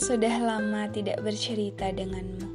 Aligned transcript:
sudah 0.00 0.32
lama 0.40 0.88
tidak 0.88 1.20
bercerita 1.20 1.92
denganmu. 1.92 2.48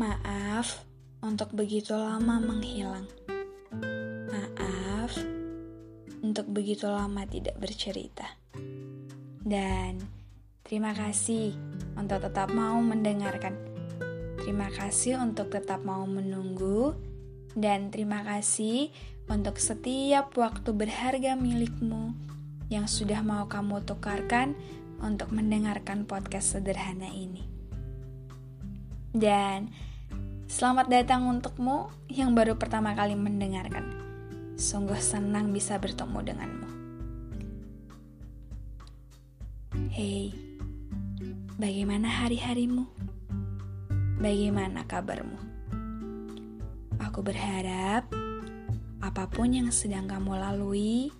Maaf 0.00 0.88
untuk 1.20 1.52
begitu 1.52 1.92
lama 1.92 2.40
menghilang. 2.40 3.04
Maaf 4.32 5.20
untuk 6.24 6.48
begitu 6.48 6.88
lama 6.88 7.28
tidak 7.28 7.60
bercerita. 7.60 8.24
Dan 9.44 10.00
terima 10.64 10.96
kasih 10.96 11.52
untuk 12.00 12.24
tetap 12.24 12.48
mau 12.56 12.80
mendengarkan. 12.80 13.52
Terima 14.40 14.72
kasih 14.72 15.20
untuk 15.20 15.52
tetap 15.52 15.84
mau 15.84 16.08
menunggu 16.08 16.96
dan 17.52 17.92
terima 17.92 18.24
kasih 18.24 18.88
untuk 19.28 19.60
setiap 19.60 20.32
waktu 20.40 20.72
berharga 20.72 21.36
milikmu 21.36 22.30
yang 22.70 22.86
sudah 22.86 23.26
mau 23.26 23.50
kamu 23.50 23.82
tukarkan 23.82 24.54
untuk 25.02 25.34
mendengarkan 25.34 26.06
podcast 26.06 26.54
sederhana 26.54 27.10
ini. 27.10 27.42
Dan 29.10 29.74
selamat 30.46 30.86
datang 30.86 31.26
untukmu 31.26 31.90
yang 32.06 32.30
baru 32.30 32.54
pertama 32.54 32.94
kali 32.94 33.18
mendengarkan. 33.18 33.90
Sungguh 34.54 35.02
senang 35.02 35.50
bisa 35.50 35.82
bertemu 35.82 36.18
denganmu. 36.22 36.68
Hei, 39.90 40.30
bagaimana 41.58 42.06
hari-harimu? 42.06 42.86
Bagaimana 44.22 44.86
kabarmu? 44.86 45.38
Aku 47.02 47.18
berharap 47.26 48.06
apa 49.02 49.24
pun 49.26 49.50
yang 49.50 49.74
sedang 49.74 50.06
kamu 50.06 50.38
lalui, 50.38 51.10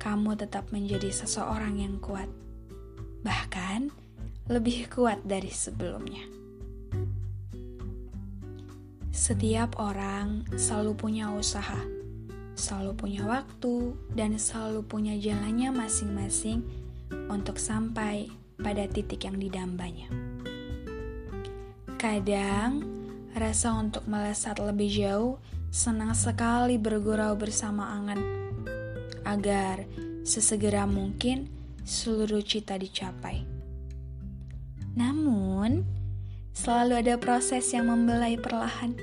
kamu 0.00 0.34
tetap 0.40 0.72
menjadi 0.72 1.12
seseorang 1.12 1.78
yang 1.78 2.00
kuat, 2.00 2.26
bahkan 3.20 3.92
lebih 4.48 4.88
kuat 4.88 5.20
dari 5.22 5.52
sebelumnya. 5.52 6.24
Setiap 9.12 9.76
orang 9.76 10.48
selalu 10.56 10.96
punya 10.96 11.28
usaha, 11.30 11.84
selalu 12.56 12.96
punya 12.96 13.22
waktu, 13.28 13.92
dan 14.16 14.40
selalu 14.40 14.82
punya 14.88 15.14
jalannya 15.20 15.70
masing-masing 15.70 16.64
untuk 17.28 17.60
sampai 17.60 18.32
pada 18.56 18.88
titik 18.88 19.28
yang 19.28 19.36
didambanya. 19.36 20.08
Kadang, 22.00 23.00
Rasa 23.30 23.78
untuk 23.78 24.10
melesat 24.10 24.58
lebih 24.58 24.90
jauh 24.90 25.38
senang 25.70 26.18
sekali 26.18 26.82
bergurau 26.82 27.38
bersama 27.38 27.94
angan 27.94 28.18
agar 29.24 29.84
sesegera 30.26 30.84
mungkin 30.84 31.48
seluruh 31.82 32.44
cita 32.44 32.76
dicapai. 32.76 33.44
Namun, 34.94 35.86
selalu 36.52 37.06
ada 37.06 37.14
proses 37.16 37.66
yang 37.72 37.88
membelai 37.88 38.36
perlahan, 38.36 38.94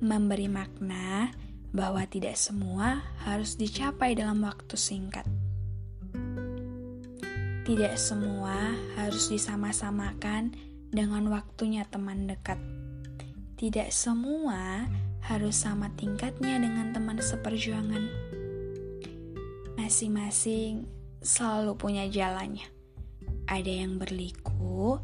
memberi 0.00 0.46
makna 0.46 1.32
bahwa 1.74 2.04
tidak 2.06 2.38
semua 2.38 3.02
harus 3.26 3.58
dicapai 3.58 4.14
dalam 4.14 4.44
waktu 4.44 4.76
singkat. 4.78 5.26
Tidak 7.64 7.96
semua 7.96 8.76
harus 9.00 9.32
disama-samakan 9.32 10.52
dengan 10.92 11.32
waktunya 11.32 11.88
teman 11.88 12.28
dekat 12.28 12.60
tidak 13.54 13.96
semua 13.96 14.84
harus 15.24 15.56
sama 15.56 15.88
tingkatnya 15.96 16.60
dengan 16.60 16.92
teman 16.92 17.16
seperjuangan. 17.16 18.33
Masing-masing 19.94 20.90
selalu 21.22 21.78
punya 21.78 22.10
jalannya. 22.10 22.66
Ada 23.46 23.86
yang 23.86 23.94
berliku, 23.94 24.98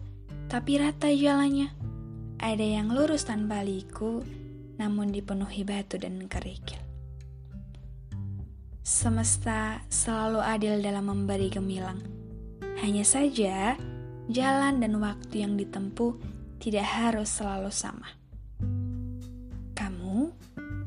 tapi 0.51 0.83
rata 0.83 1.07
jalannya. 1.07 1.71
Ada 2.43 2.67
yang 2.83 2.91
lurus 2.91 3.23
tanpa 3.23 3.63
liku, 3.63 4.19
namun 4.83 5.15
dipenuhi 5.15 5.63
batu 5.63 5.95
dan 5.95 6.27
kerikil. 6.27 6.83
Semesta 8.83 9.79
selalu 9.87 10.43
adil 10.43 10.83
dalam 10.83 11.07
memberi 11.07 11.55
gemilang. 11.55 12.03
Hanya 12.83 13.07
saja, 13.07 13.79
jalan 14.27 14.83
dan 14.83 14.99
waktu 14.99 15.47
yang 15.47 15.55
ditempuh 15.55 16.19
tidak 16.59 16.91
harus 16.91 17.31
selalu 17.31 17.71
sama 17.71 18.11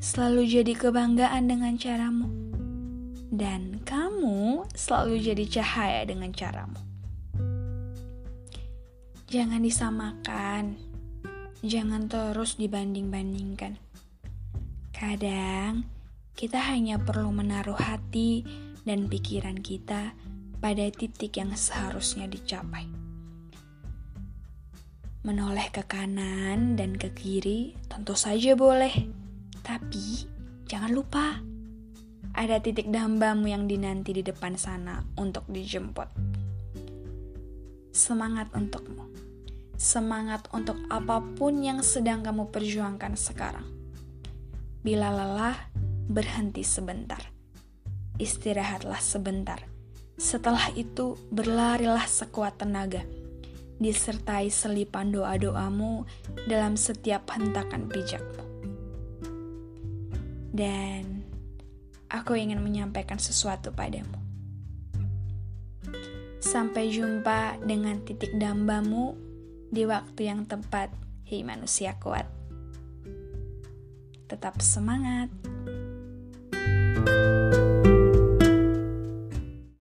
selalu 0.04 0.44
jadi 0.44 0.76
kebanggaan 0.76 1.48
dengan 1.48 1.80
caramu, 1.80 2.28
dan 3.34 3.82
kamu 3.82 4.62
selalu 4.78 5.18
jadi 5.18 5.44
cahaya 5.60 6.02
dengan 6.06 6.30
caramu. 6.30 6.78
Jangan 9.26 9.58
disamakan, 9.58 10.78
jangan 11.66 12.06
terus 12.06 12.54
dibanding-bandingkan. 12.54 13.74
Kadang 14.94 15.82
kita 16.38 16.62
hanya 16.62 17.02
perlu 17.02 17.34
menaruh 17.34 17.74
hati 17.74 18.46
dan 18.86 19.10
pikiran 19.10 19.58
kita 19.58 20.14
pada 20.62 20.86
titik 20.94 21.34
yang 21.34 21.50
seharusnya 21.58 22.30
dicapai. 22.30 22.86
Menoleh 25.26 25.72
ke 25.74 25.82
kanan 25.82 26.78
dan 26.78 26.94
ke 26.94 27.10
kiri 27.10 27.74
tentu 27.90 28.14
saja 28.14 28.54
boleh 28.54 28.92
tapi 29.64 30.28
jangan 30.68 30.92
lupa, 30.92 31.40
ada 32.34 32.58
titik 32.58 32.90
dambamu 32.90 33.46
yang 33.46 33.70
dinanti 33.70 34.10
di 34.10 34.22
depan 34.26 34.58
sana 34.58 35.06
untuk 35.14 35.46
dijemput. 35.46 36.10
Semangat 37.94 38.50
untukmu. 38.50 39.06
Semangat 39.78 40.50
untuk 40.50 40.78
apa 40.90 41.22
pun 41.38 41.62
yang 41.62 41.80
sedang 41.86 42.26
kamu 42.26 42.50
perjuangkan 42.50 43.14
sekarang. 43.14 43.66
Bila 44.82 45.14
lelah, 45.14 45.56
berhenti 46.10 46.66
sebentar. 46.66 47.22
Istirahatlah 48.18 48.98
sebentar. 48.98 49.62
Setelah 50.18 50.70
itu, 50.74 51.18
berlarilah 51.30 52.06
sekuat 52.06 52.58
tenaga 52.62 53.02
disertai 53.74 54.54
selipan 54.54 55.10
doa-doamu 55.10 56.06
dalam 56.46 56.78
setiap 56.78 57.26
hentakan 57.34 57.90
pijakmu 57.90 58.54
dan 60.54 61.23
aku 62.14 62.38
ingin 62.38 62.62
menyampaikan 62.62 63.18
sesuatu 63.18 63.74
padamu. 63.74 64.22
Sampai 66.38 66.94
jumpa 66.94 67.58
dengan 67.66 67.98
titik 68.06 68.30
dambamu 68.38 69.18
di 69.74 69.82
waktu 69.82 70.30
yang 70.30 70.46
tepat, 70.46 70.94
hei 71.26 71.42
manusia 71.42 71.98
kuat. 71.98 72.30
Tetap 74.30 74.62
semangat! 74.62 75.53